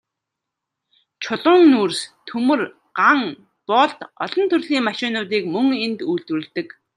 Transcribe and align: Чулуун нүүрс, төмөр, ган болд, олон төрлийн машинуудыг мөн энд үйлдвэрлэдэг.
Чулуун 1.25 1.65
нүүрс, 1.73 1.99
төмөр, 2.31 2.63
ган 3.01 3.21
болд, 3.71 3.99
олон 4.23 4.45
төрлийн 4.51 4.83
машинуудыг 4.89 5.43
мөн 5.53 5.67
энд 5.85 5.99
үйлдвэрлэдэг. 6.09 6.67